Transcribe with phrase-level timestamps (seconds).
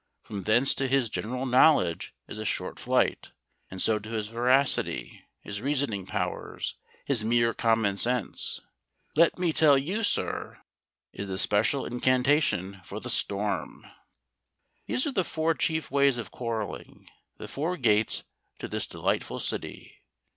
[0.23, 3.33] From thence to his general knowledge is a short flight,
[3.69, 8.59] and so to his veracity, his reasoning powers, his mere common sense.
[9.15, 10.59] "Let me tell you, sir,"
[11.13, 13.85] is the special incantation for the storm.
[14.87, 17.07] These are the four chief ways of quarrelling,
[17.37, 18.23] the four gates
[18.57, 20.01] to this delightful city.